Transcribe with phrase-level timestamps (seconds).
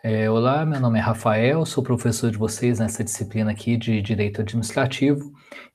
[0.00, 4.40] É, olá, meu nome é Rafael, sou professor de vocês nessa disciplina aqui de Direito
[4.40, 5.32] Administrativo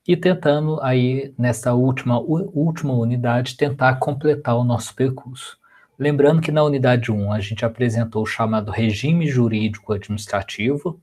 [0.07, 5.57] e tentando aí nessa última, última unidade tentar completar o nosso percurso.
[5.99, 11.01] Lembrando que na unidade 1 a gente apresentou o chamado regime jurídico administrativo,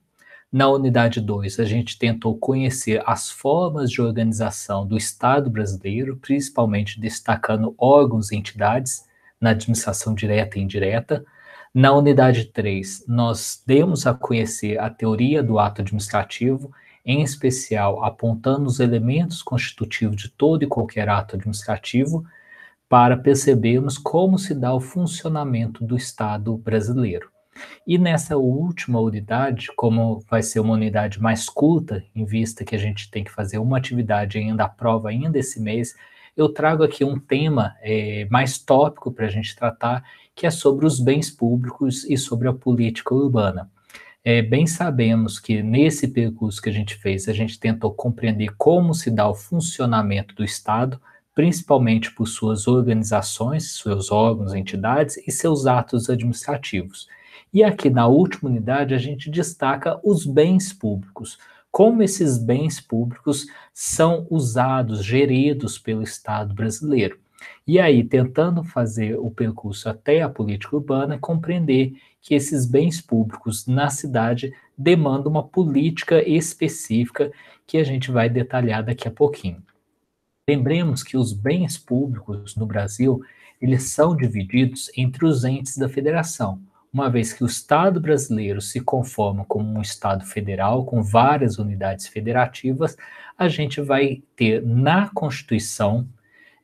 [0.50, 6.98] na unidade 2 a gente tentou conhecer as formas de organização do Estado brasileiro, principalmente
[6.98, 9.05] destacando órgãos e entidades
[9.39, 11.23] na administração direta e indireta,
[11.73, 16.73] na unidade 3, nós demos a conhecer a teoria do ato administrativo,
[17.05, 22.25] em especial apontando os elementos constitutivos de todo e qualquer ato administrativo,
[22.88, 27.30] para percebermos como se dá o funcionamento do Estado brasileiro.
[27.87, 32.78] E nessa última unidade, como vai ser uma unidade mais curta, em vista que a
[32.78, 35.95] gente tem que fazer uma atividade ainda, a prova ainda esse mês,
[36.37, 40.02] eu trago aqui um tema é, mais tópico para a gente tratar,
[40.40, 43.70] que é sobre os bens públicos e sobre a política urbana.
[44.24, 48.94] É, bem sabemos que nesse percurso que a gente fez, a gente tentou compreender como
[48.94, 50.98] se dá o funcionamento do Estado,
[51.34, 57.06] principalmente por suas organizações, seus órgãos, entidades e seus atos administrativos.
[57.52, 61.36] E aqui na última unidade a gente destaca os bens públicos,
[61.70, 63.44] como esses bens públicos
[63.75, 67.19] são usados, geridos pelo Estado brasileiro.
[67.66, 73.66] E aí, tentando fazer o percurso até a política urbana, compreender que esses bens públicos
[73.66, 77.30] na cidade demandam uma política específica
[77.66, 79.62] que a gente vai detalhar daqui a pouquinho.
[80.48, 83.22] Lembremos que os bens públicos no Brasil,
[83.60, 86.60] eles são divididos entre os entes da federação,
[86.92, 92.08] uma vez que o Estado brasileiro se conforma como um Estado federal com várias unidades
[92.08, 92.97] federativas,
[93.38, 96.08] a gente vai ter na Constituição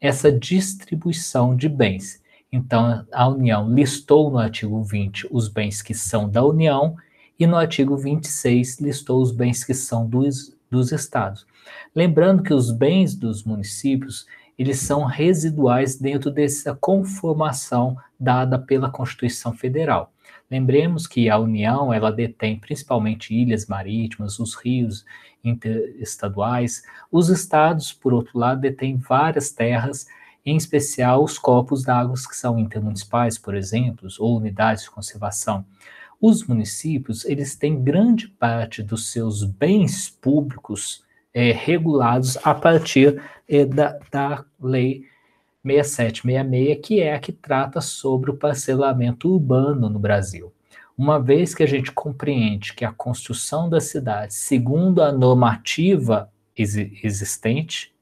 [0.06, 2.22] essa distribuição de bens.
[2.50, 6.96] Então, a União listou no artigo 20 os bens que são da União
[7.38, 11.46] e no artigo 26 listou os bens que são dos, dos estados.
[11.94, 14.26] Lembrando que os bens dos municípios,
[14.58, 20.12] eles são residuais dentro dessa conformação dada pela Constituição Federal.
[20.50, 25.04] Lembremos que a União, ela detém principalmente ilhas marítimas, os rios
[25.42, 26.82] interestaduais.
[27.10, 30.06] Os estados, por outro lado, detêm várias terras,
[30.44, 35.64] em especial os corpos d'água que são intermunicipais, por exemplo, ou unidades de conservação.
[36.20, 43.64] Os municípios, eles têm grande parte dos seus bens públicos é, regulados a partir é,
[43.66, 45.04] da, da lei
[45.66, 50.52] 6766, que é a que trata sobre o parcelamento urbano no Brasil.
[50.96, 57.94] Uma vez que a gente compreende que a construção da cidade, segundo a normativa existente,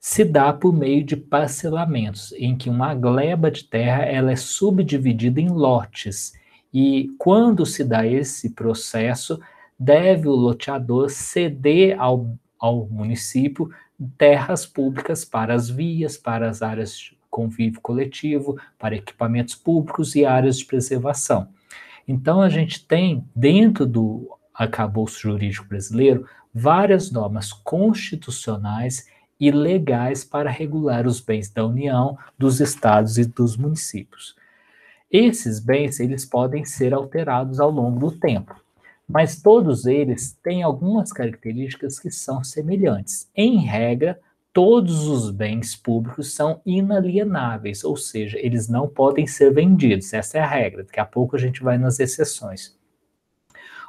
[0.00, 5.40] se dá por meio de parcelamentos, em que uma gleba de terra ela é subdividida
[5.40, 6.32] em lotes.
[6.72, 9.40] E quando se dá esse processo,
[9.78, 13.70] deve o loteador ceder ao, ao município
[14.16, 20.24] terras públicas para as vias, para as áreas de convívio coletivo, para equipamentos públicos e
[20.24, 21.48] áreas de preservação.
[22.06, 29.06] Então, a gente tem, dentro do arcabouço jurídico brasileiro, várias normas constitucionais
[29.38, 34.34] e legais para regular os bens da União, dos estados e dos municípios.
[35.10, 38.54] Esses bens, eles podem ser alterados ao longo do tempo
[39.08, 43.30] mas todos eles têm algumas características que são semelhantes.
[43.34, 44.20] Em regra,
[44.52, 50.12] todos os bens públicos são inalienáveis, ou seja, eles não podem ser vendidos.
[50.12, 50.84] Essa é a regra.
[50.84, 52.76] Daqui a pouco a gente vai nas exceções.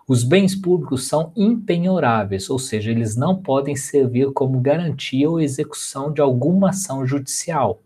[0.08, 6.12] Os bens públicos são impenhoráveis, ou seja, eles não podem servir como garantia ou execução
[6.12, 7.84] de alguma ação judicial.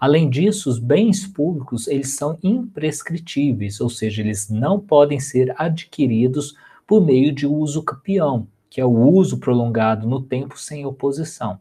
[0.00, 6.54] Além disso, os bens públicos, eles são imprescritíveis, ou seja, eles não podem ser adquiridos
[6.86, 11.60] por meio de uso capião, que é o uso prolongado no tempo sem oposição.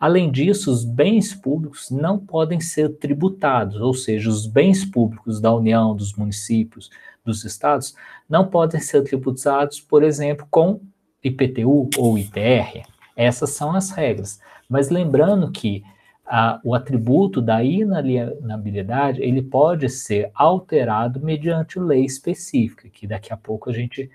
[0.00, 5.54] Além disso, os bens públicos não podem ser tributados, ou seja, os bens públicos da
[5.54, 6.90] União, dos municípios,
[7.22, 7.94] dos estados,
[8.28, 10.80] não podem ser tributados, por exemplo, com
[11.22, 12.82] IPTU ou ITR.
[13.16, 14.40] Essas são as regras.
[14.68, 15.82] Mas lembrando que
[16.26, 23.36] a, o atributo da inalienabilidade ele pode ser alterado mediante lei específica, que daqui a
[23.36, 24.10] pouco a gente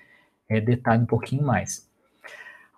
[0.48, 1.88] é, detalha um pouquinho mais.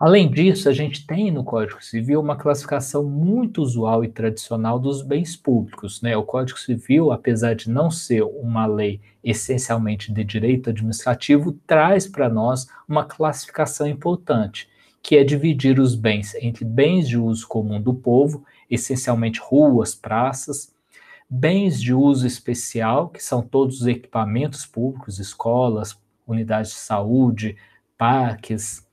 [0.02, 5.04] Além disso, a gente tem no Código Civil uma classificação muito usual e tradicional dos
[5.04, 6.02] bens públicos.
[6.02, 6.18] Né?
[6.18, 12.28] O Código Civil, apesar de não ser uma lei essencialmente de direito administrativo, traz para
[12.28, 14.68] nós uma classificação importante,
[15.04, 20.74] que é dividir os bens entre bens de uso comum do povo essencialmente ruas, praças,
[21.30, 27.58] bens de uso especial, que são todos os equipamentos públicos, escolas, unidades de saúde,
[27.98, 28.88] parques,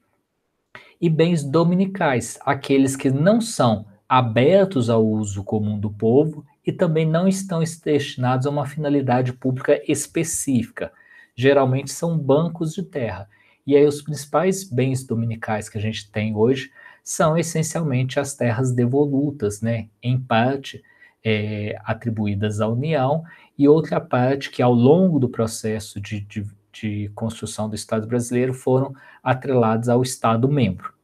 [1.00, 7.06] e bens dominicais, aqueles que não são abertos ao uso comum do povo e também
[7.06, 10.92] não estão destinados a uma finalidade pública específica.
[11.36, 13.28] Geralmente são bancos de terra.
[13.68, 16.72] E aí os principais bens dominicais que a gente tem hoje
[17.04, 19.88] são essencialmente as terras devolutas, né?
[20.02, 20.82] Em parte
[21.22, 23.22] é, atribuídas à União
[23.58, 28.54] e outra parte que ao longo do processo de, de, de construção do Estado brasileiro
[28.54, 30.94] foram atrelados ao Estado membro.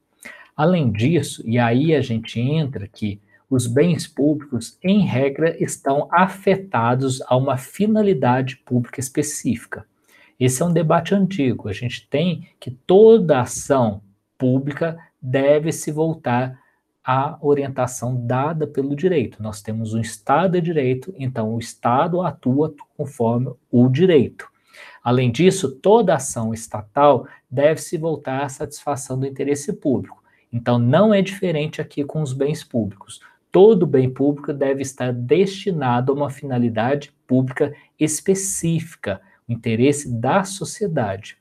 [0.57, 3.21] Além disso, e aí a gente entra que
[3.51, 9.85] os bens públicos, em regra, estão afetados a uma finalidade pública específica.
[10.39, 11.69] Esse é um debate antigo.
[11.69, 14.03] A gente tem que toda ação
[14.37, 16.59] pública deve se voltar
[17.05, 19.43] à orientação dada pelo direito.
[19.43, 24.49] Nós temos um Estado de direito, então o Estado atua conforme o direito.
[25.03, 30.23] Além disso, toda ação estatal deve se voltar à satisfação do interesse público.
[30.53, 33.21] Então, não é diferente aqui com os bens públicos.
[33.53, 41.37] Todo bem público deve estar destinado a uma finalidade pública específica, interesse da sociedade.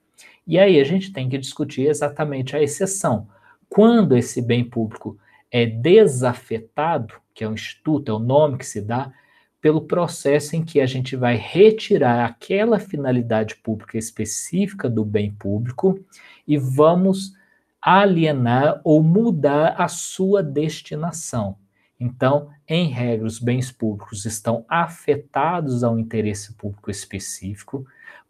[0.46, 3.28] E aí a gente tem que discutir exatamente a exceção.
[3.70, 5.18] Quando esse bem público
[5.50, 9.12] é desafetado, que é o instituto, é o nome que se dá,
[9.62, 16.04] pelo processo em que a gente vai retirar aquela finalidade pública específica do bem público
[16.46, 17.34] e vamos
[17.82, 21.58] alienar ou mudar a sua destinação.
[21.98, 27.86] Então, em regra, os bens públicos estão afetados ao interesse público específico,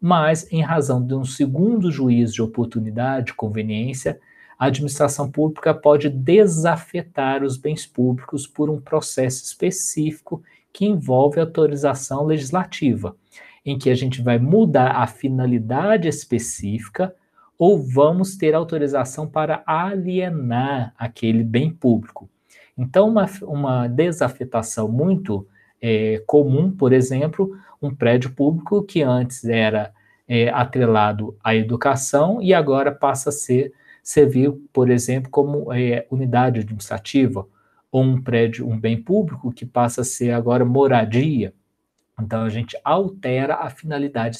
[0.06, 4.20] mas, em razão de um segundo juízo de oportunidade, de conveniência,
[4.58, 12.22] a administração pública pode desafetar os bens públicos por um processo específico que envolve autorização
[12.26, 13.16] legislativa,
[13.64, 17.14] em que a gente vai mudar a finalidade específica
[17.58, 22.28] ou vamos ter autorização para alienar aquele bem público.
[22.76, 25.48] Então, uma, uma desafetação muito
[25.86, 29.92] é, comum, por exemplo, um prédio público que antes era
[30.26, 33.70] é, atrelado à educação e agora passa a ser
[34.02, 37.46] servir, por exemplo, como é, unidade administrativa
[37.92, 41.52] ou um prédio, um bem público que passa a ser agora moradia.
[42.18, 44.38] Então a gente altera a finalidade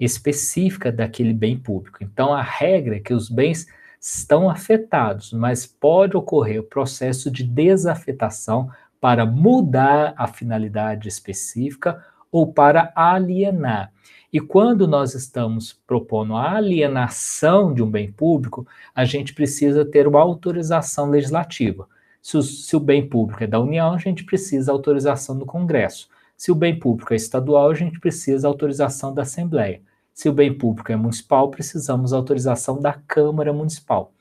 [0.00, 1.98] específica daquele bem público.
[2.02, 3.66] Então a regra é que os bens
[4.00, 8.70] estão afetados, mas pode ocorrer o processo de desafetação
[9.02, 13.92] para mudar a finalidade específica ou para alienar.
[14.32, 18.64] E quando nós estamos propondo a alienação de um bem público,
[18.94, 21.88] a gente precisa ter uma autorização legislativa.
[22.22, 26.08] Se o, se o bem público é da União, a gente precisa autorização do Congresso.
[26.36, 29.82] Se o bem público é estadual, a gente precisa autorização da Assembleia.
[30.14, 34.12] Se o bem público é municipal, precisamos autorização da Câmara Municipal.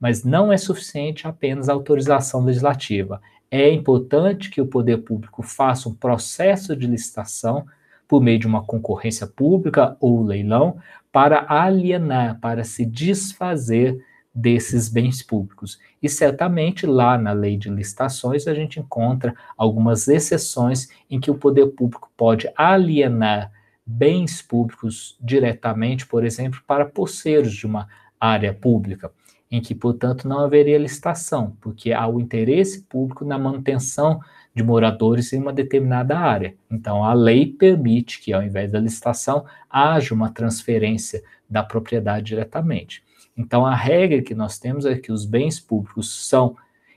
[0.00, 3.22] Mas não é suficiente apenas autorização legislativa.
[3.56, 7.64] É importante que o poder público faça um processo de licitação
[8.08, 10.78] por meio de uma concorrência pública ou leilão
[11.12, 14.04] para alienar, para se desfazer
[14.34, 15.78] desses bens públicos.
[16.02, 21.38] E certamente lá na lei de licitações a gente encontra algumas exceções em que o
[21.38, 23.52] poder público pode alienar
[23.86, 27.86] bens públicos diretamente, por exemplo, para poceiros de uma
[28.18, 29.12] área pública,
[29.54, 34.18] em que, portanto, não haveria licitação, porque há o interesse público na manutenção
[34.52, 36.56] de moradores em uma determinada área.
[36.68, 43.04] Então, a lei permite que, ao invés da licitação, haja uma transferência da propriedade diretamente.
[43.36, 46.56] Então, a regra que nós temos é que os bens públicos são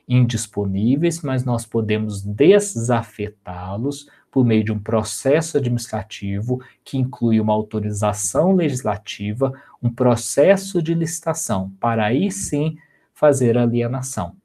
[0.10, 8.54] indisponíveis, mas nós podemos desafetá-los por meio de um processo administrativo que inclui uma autorização
[8.54, 12.78] legislativa, um processo de licitação, para aí sim
[13.14, 14.36] fazer alienação.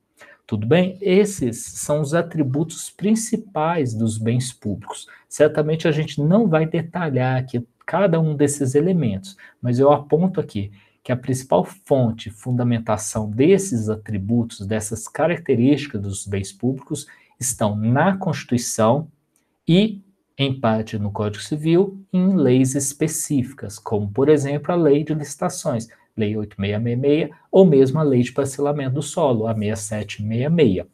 [0.47, 0.99] Tudo bem?
[1.01, 5.07] Esses são os atributos principais dos bens públicos.
[5.29, 10.73] Certamente a gente não vai detalhar aqui cada um desses elementos, mas eu aponto aqui
[11.03, 17.07] que a principal fonte, fundamentação desses atributos, dessas características dos bens públicos,
[17.41, 19.09] estão na Constituição
[19.67, 20.03] e,
[20.37, 25.89] em parte, no Código Civil, em leis específicas, como, por exemplo, a Lei de Licitações,
[26.17, 30.87] Lei 8666, ou mesmo a Lei de Parcelamento do Solo, a 6766.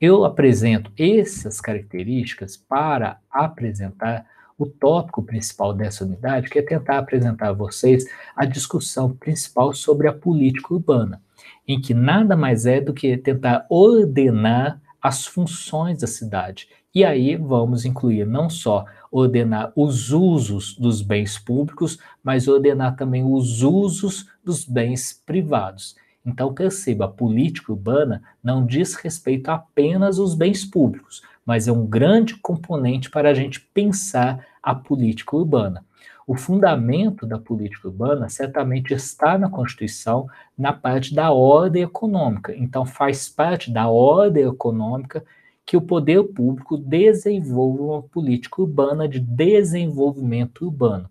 [0.00, 4.26] Eu apresento essas características para apresentar
[4.58, 8.04] o tópico principal dessa unidade, que é tentar apresentar a vocês
[8.36, 11.20] a discussão principal sobre a política urbana,
[11.66, 17.34] em que nada mais é do que tentar ordenar as funções da cidade E aí
[17.34, 24.28] vamos incluir não só ordenar os usos dos bens públicos, mas ordenar também os usos
[24.44, 25.96] dos bens privados.
[26.24, 31.84] Então perceba, a política urbana não diz respeito apenas aos bens públicos, mas é um
[31.84, 35.84] grande componente para a gente pensar a política urbana.
[36.26, 42.54] O fundamento da política urbana certamente está na Constituição, na parte da ordem econômica.
[42.56, 45.22] Então, faz parte da ordem econômica
[45.66, 51.08] que o poder público desenvolva uma política urbana de desenvolvimento urbano,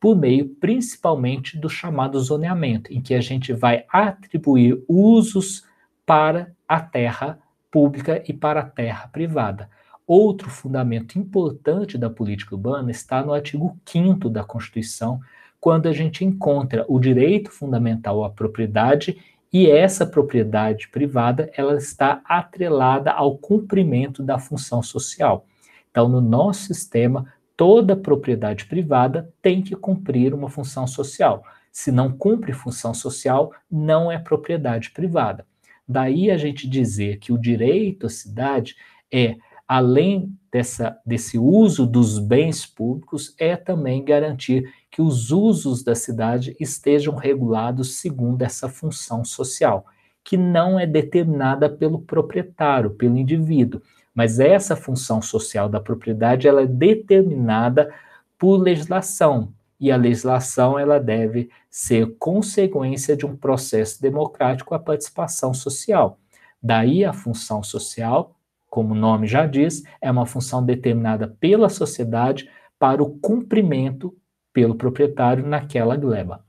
[0.00, 5.64] por meio principalmente do chamado zoneamento, em que a gente vai atribuir usos
[6.04, 7.38] para a terra
[7.70, 9.70] pública e para a terra privada.
[10.06, 15.20] Outro fundamento importante da política urbana está no artigo 5 da Constituição,
[15.58, 19.16] quando a gente encontra o direito fundamental à propriedade
[19.54, 25.46] e essa propriedade privada ela está atrelada ao cumprimento da função social.
[25.88, 31.44] Então, no nosso sistema, toda propriedade privada tem que cumprir uma função social.
[31.70, 35.46] Se não cumpre função social, não é propriedade privada.
[35.86, 38.74] Daí a gente dizer que o direito à cidade
[39.12, 45.94] é, além dessa, desse uso dos bens públicos, é também garantir que os usos da
[45.94, 49.86] cidade estejam regulados segundo essa função social,
[50.22, 53.82] que não é determinada pelo proprietário, pelo indivíduo,
[54.14, 57.92] mas essa função social da propriedade ela é determinada
[58.38, 65.52] por legislação, e a legislação ela deve ser consequência de um processo democrático a participação
[65.52, 66.18] social.
[66.62, 68.33] Daí a função social,
[68.74, 74.12] como o nome já diz, é uma função determinada pela sociedade para o cumprimento
[74.52, 76.44] pelo proprietário naquela gleba.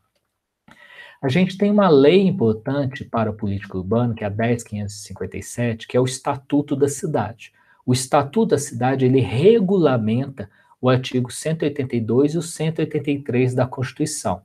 [1.21, 5.95] A gente tem uma lei importante para a política urbana, que é a 10557, que
[5.95, 7.53] é o Estatuto da Cidade.
[7.85, 10.49] O Estatuto da Cidade, ele regulamenta
[10.81, 14.41] o artigo 182 e o 183 da Constituição.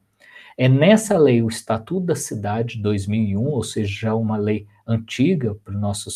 [0.54, 5.74] É nessa lei, o Estatuto da Cidade, 2001, ou seja, já uma lei antiga para
[5.74, 6.10] o nosso,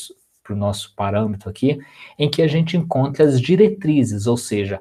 [0.45, 1.81] para o nosso parâmetro aqui,
[2.19, 4.81] em que a gente encontra as diretrizes, ou seja,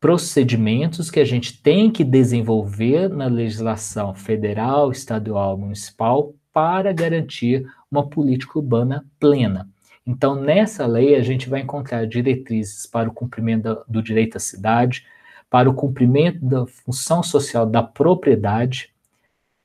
[0.00, 8.08] procedimentos que a gente tem que desenvolver na legislação federal, estadual, municipal para garantir uma
[8.08, 9.68] política urbana plena.
[10.06, 15.06] Então, nessa lei, a gente vai encontrar diretrizes para o cumprimento do direito à cidade,
[15.50, 18.90] para o cumprimento da função social da propriedade,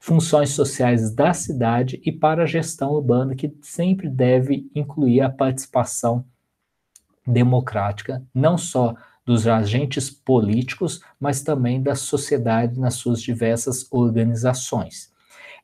[0.05, 6.23] funções sociais da cidade e para a gestão urbana, que sempre deve incluir a participação
[7.25, 8.93] democrática, não só
[9.25, 15.11] dos agentes políticos, mas também da sociedade nas suas diversas organizações.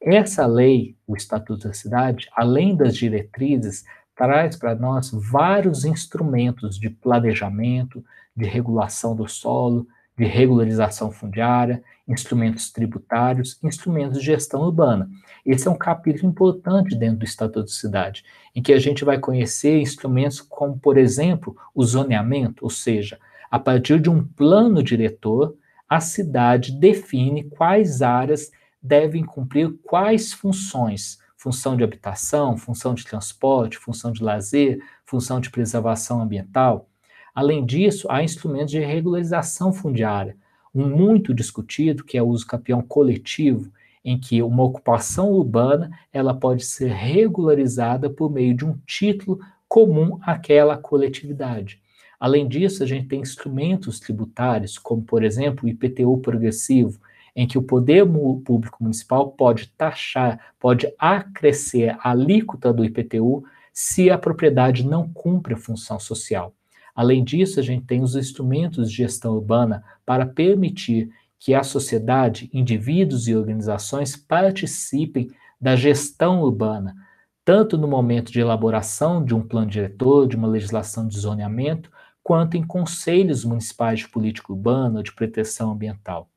[0.02, 3.84] Essa lei, o Estatuto da Cidade, além das diretrizes,
[4.16, 8.04] traz para nós vários instrumentos de planejamento,
[8.36, 9.86] de regulação do solo,
[10.22, 15.10] de regularização fundiária, instrumentos tributários, instrumentos de gestão urbana.
[15.44, 18.24] Esse é um capítulo importante dentro do Estatuto da Cidade,
[18.56, 23.18] em que a gente vai conhecer instrumentos como, por exemplo, o zoneamento, ou seja,
[23.50, 25.56] a partir de um plano diretor,
[25.90, 33.76] a cidade define quais áreas devem cumprir quais funções: função de habitação, função de transporte,
[33.76, 36.91] função de lazer, função de preservação ambiental.
[37.34, 40.36] Além disso, há instrumentos de regularização fundiária,
[40.74, 43.72] um muito discutido que é o uso capião coletivo,
[44.04, 50.20] em que uma ocupação urbana ela pode ser regularizada por meio de um título comum
[50.22, 51.82] àquela coletividade.
[52.20, 57.00] Além disso, a gente tem instrumentos tributários, como, por exemplo, o IPTU progressivo,
[57.36, 58.06] em que o poder
[58.44, 65.54] público municipal pode taxar, pode acrescer a alíquota do IPTU se a propriedade não cumpre
[65.54, 66.54] a função social.
[66.96, 72.50] Além disso, a gente tem os instrumentos de gestão urbana para permitir que a sociedade,
[72.54, 75.30] indivíduos e organizações participem
[75.60, 76.96] da gestão urbana,
[77.44, 81.92] tanto no momento de elaboração de um plano diretor, de uma legislação de zoneamento,
[82.24, 86.30] quanto em conselhos municipais de política urbana ou de proteção ambiental.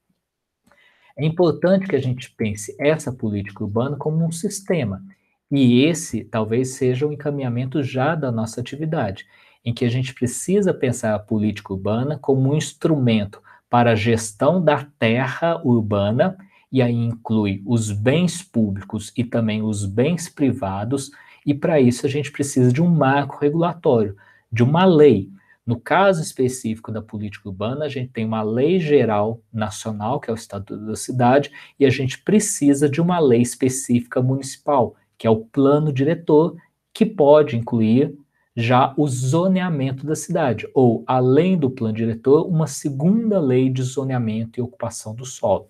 [1.16, 5.04] É importante que a gente pense essa política urbana como um sistema,
[5.50, 9.26] e esse talvez seja o um encaminhamento já da nossa atividade,
[9.64, 14.62] em que a gente precisa pensar a política urbana como um instrumento para a gestão
[14.62, 16.36] da terra urbana,
[16.70, 21.10] e aí inclui os bens públicos e também os bens privados,
[21.46, 24.16] e para isso a gente precisa de um marco regulatório,
[24.52, 25.30] de uma lei,
[25.66, 30.32] no caso específico da política urbana, a gente tem uma lei geral nacional, que é
[30.32, 35.30] o Estatuto da Cidade, e a gente precisa de uma lei específica municipal, que é
[35.30, 36.54] o plano diretor,
[36.92, 38.14] que pode incluir
[38.56, 44.58] já o zoneamento da cidade, ou, além do plano diretor, uma segunda lei de zoneamento
[44.58, 45.68] e ocupação do solo.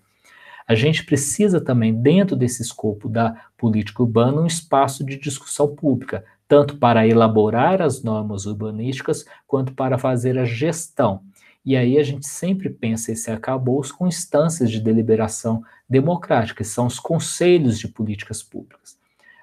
[0.67, 6.23] A gente precisa também, dentro desse escopo da política urbana, um espaço de discussão pública,
[6.47, 11.21] tanto para elaborar as normas urbanísticas, quanto para fazer a gestão.
[11.63, 16.85] E aí a gente sempre pensa esse arcabouço com instâncias de deliberação democrática, que são
[16.85, 18.97] os conselhos de políticas públicas.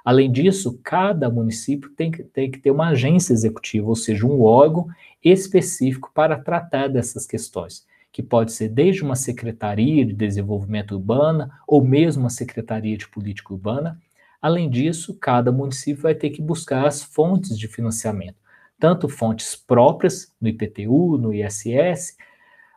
[0.05, 4.43] Além disso, cada município tem que, tem que ter uma agência executiva, ou seja, um
[4.43, 4.89] órgão
[5.25, 11.85] específico para tratar dessas questões, que pode ser desde uma secretaria de desenvolvimento urbana ou
[11.85, 14.01] mesmo uma secretaria de política urbana.
[14.41, 18.37] Além disso, cada município vai ter que buscar as fontes de financiamento,
[18.79, 22.17] tanto fontes próprias no IPTU, no ISS,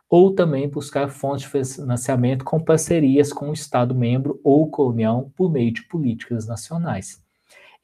[0.08, 4.86] ou também buscar fontes de financiamento com parcerias com o Estado membro ou com a
[4.86, 7.20] União por meio de políticas nacionais.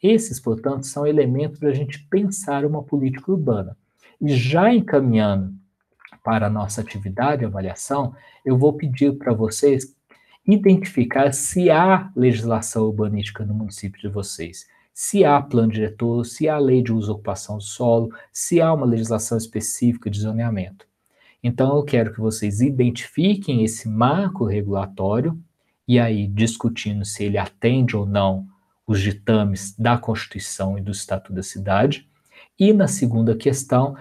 [0.02, 3.76] Esses, portanto, são elementos para a gente pensar uma política urbana.
[4.20, 5.54] E já encaminhando
[6.24, 8.14] para a nossa atividade e avaliação,
[8.44, 9.94] eu vou pedir para vocês
[10.46, 16.58] identificar se há legislação urbanística no município de vocês, se há plano diretor, se há
[16.58, 20.86] lei de uso e ocupação do solo, se há uma legislação específica de zoneamento.
[21.42, 25.38] Então, eu quero que vocês identifiquem esse marco regulatório
[25.88, 28.46] e aí discutindo se ele atende ou não
[28.86, 32.08] os ditames da Constituição e do Estatuto da Cidade.
[32.58, 33.96] E na segunda questão,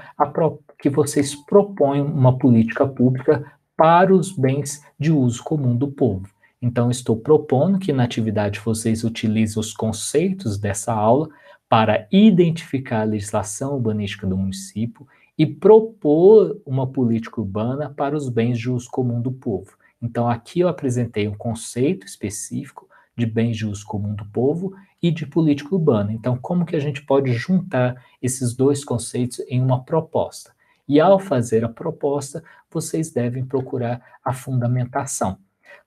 [0.79, 6.27] que vocês proponham uma política pública para os bens de uso comum do povo.
[6.61, 11.27] Então, estou propondo que na atividade vocês utilizem os conceitos dessa aula
[11.67, 15.07] para identificar a legislação urbanística do município
[15.37, 19.77] e propor uma política urbana para os bens de uso comum do povo.
[20.01, 25.11] Então, aqui eu apresentei um conceito específico de bens de uso comum do povo e
[25.11, 26.11] de política urbana.
[26.13, 30.53] Então, como que a gente pode juntar esses dois conceitos em uma proposta?
[30.87, 35.37] E ao fazer a proposta, vocês devem procurar a fundamentação.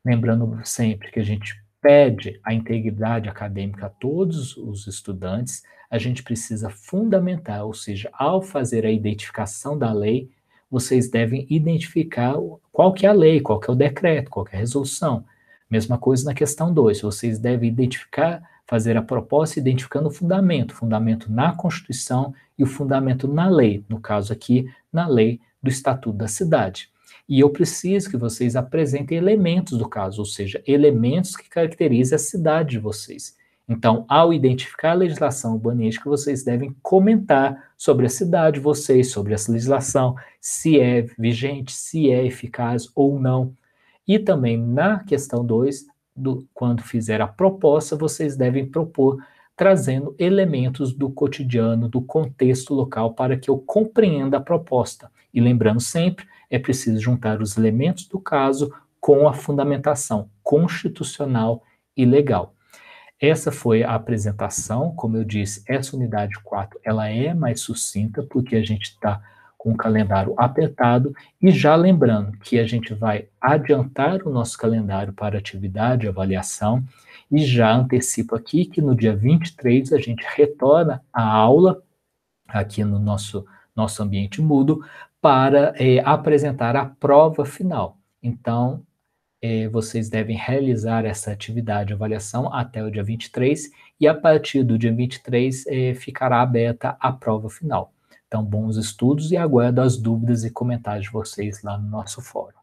[0.05, 6.23] Lembrando sempre que a gente pede a integridade acadêmica a todos os estudantes, a gente
[6.23, 10.31] precisa fundamentar, ou seja, ao fazer a identificação da lei,
[10.71, 12.37] vocês devem identificar
[12.73, 15.27] qual que é a lei, qual que é o decreto, qual que é a resolução.
[15.69, 20.77] Mesma coisa na questão 2, vocês devem identificar, fazer a proposta identificando o fundamento, o
[20.77, 26.17] fundamento na Constituição e o fundamento na lei, no caso aqui, na lei do Estatuto
[26.17, 26.91] da Cidade.
[27.29, 32.19] E eu preciso que vocês apresentem elementos do caso, ou seja, elementos que caracterizem a
[32.19, 33.37] cidade de vocês.
[33.67, 39.33] Então, ao identificar a legislação urbanística, vocês devem comentar sobre a cidade de vocês, sobre
[39.33, 43.55] essa legislação, se é vigente, se é eficaz ou não.
[44.07, 45.87] E também na questão 2,
[46.53, 49.25] quando fizer a proposta, vocês devem propor
[49.57, 55.11] trazendo elementos do cotidiano, do contexto local, para que eu compreenda a proposta.
[55.33, 61.63] E lembrando sempre é preciso juntar os elementos do caso com a fundamentação constitucional
[61.97, 62.55] e legal.
[63.21, 68.57] Essa foi a apresentação, como eu disse, essa unidade 4, ela é mais sucinta, porque
[68.57, 69.23] a gente está
[69.57, 75.13] com o calendário apertado, e já lembrando que a gente vai adiantar o nosso calendário
[75.15, 76.85] para atividade e avaliação,
[77.31, 81.83] e já antecipo aqui que no dia 23 a gente retorna a aula
[82.47, 84.85] aqui no nosso, nosso ambiente mudo
[85.25, 87.99] para é, apresentar a prova final.
[88.23, 88.87] Então,
[89.41, 94.63] é, vocês devem realizar essa atividade de avaliação até o dia 23 e a partir
[94.63, 97.91] do dia 23 é, ficará aberta a prova final.
[98.27, 102.59] Então, bons estudos e aguardo as dúvidas e comentários de vocês lá no nosso fórum.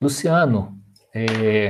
[0.00, 0.80] Luciano,
[1.12, 1.68] é,